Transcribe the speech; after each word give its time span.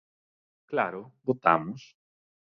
Claro, 0.71 1.01
votamos. 1.27 1.81